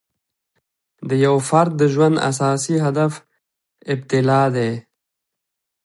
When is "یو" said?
1.25-1.35